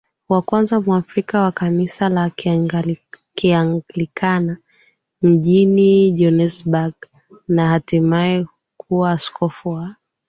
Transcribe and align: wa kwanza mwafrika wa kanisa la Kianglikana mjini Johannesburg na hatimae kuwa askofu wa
wa 0.29 0.41
kwanza 0.41 0.81
mwafrika 0.81 1.41
wa 1.41 1.51
kanisa 1.51 2.09
la 2.09 2.31
Kianglikana 3.35 4.57
mjini 5.21 6.11
Johannesburg 6.11 6.93
na 7.47 7.69
hatimae 7.69 8.45
kuwa 8.77 9.11
askofu 9.11 9.69
wa 9.69 9.95